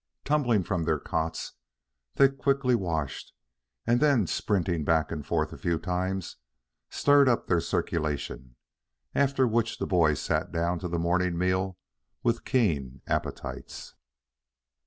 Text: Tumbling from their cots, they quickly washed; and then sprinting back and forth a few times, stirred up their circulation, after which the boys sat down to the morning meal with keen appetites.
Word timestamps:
Tumbling 0.25 0.63
from 0.63 0.85
their 0.85 0.97
cots, 0.97 1.53
they 2.15 2.27
quickly 2.27 2.73
washed; 2.73 3.33
and 3.85 3.99
then 3.99 4.25
sprinting 4.25 4.83
back 4.83 5.11
and 5.11 5.23
forth 5.23 5.53
a 5.53 5.59
few 5.59 5.77
times, 5.77 6.37
stirred 6.89 7.29
up 7.29 7.45
their 7.45 7.61
circulation, 7.61 8.55
after 9.13 9.45
which 9.47 9.77
the 9.77 9.85
boys 9.85 10.19
sat 10.19 10.51
down 10.51 10.79
to 10.79 10.87
the 10.87 10.97
morning 10.97 11.37
meal 11.37 11.77
with 12.23 12.45
keen 12.45 13.03
appetites. 13.05 13.93